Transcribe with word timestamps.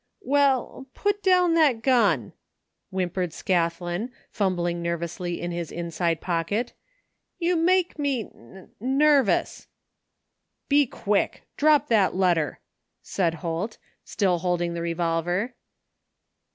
"Well, 0.21 0.87
put 0.95 1.21
down 1.21 1.53
that 1.53 1.83
gun, 1.83 2.33
whimpered 2.89 3.33
Scathlin, 3.33 4.09
fumbling 4.31 4.81
nervously 4.81 5.39
in 5.39 5.51
his 5.51 5.71
inside 5.71 6.21
pocket," 6.21 6.73
you 7.37 7.55
make 7.55 7.99
me 7.99 8.21
n 8.21 8.71
n 8.81 8.97
nervous! 8.97 9.67
!'* 8.97 9.67
Be 10.69 10.87
quick! 10.87 11.43
Drop 11.55 11.87
that 11.89 12.15
letter!'' 12.15 12.59
said 13.03 13.35
Holt, 13.45 13.77
still 14.03 14.39
holding 14.39 14.73
the 14.73 14.81
revolver. 14.81 15.53